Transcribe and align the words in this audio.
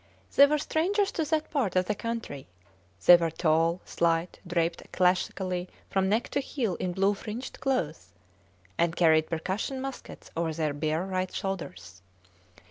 They 0.35 0.47
were 0.47 0.57
strangers 0.57 1.11
to 1.11 1.25
that 1.25 1.51
part 1.51 1.75
of 1.75 1.85
the 1.85 1.93
country. 1.93 2.47
They 3.05 3.17
were 3.17 3.29
tall, 3.29 3.81
slight, 3.85 4.39
draped 4.47 4.91
classically 4.91 5.69
from 5.91 6.09
neck 6.09 6.29
to 6.29 6.39
heel 6.39 6.73
in 6.77 6.93
blue 6.93 7.13
fringed 7.13 7.59
cloths, 7.59 8.11
and 8.79 8.95
carried 8.95 9.29
percussion 9.29 9.79
muskets 9.79 10.31
over 10.35 10.53
their 10.53 10.73
bare 10.73 11.05
right 11.05 11.31
shoulders. 11.31 12.01